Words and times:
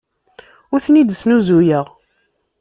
Ur 0.73 0.79
ten-id-snuzuyeɣ. 0.85 1.85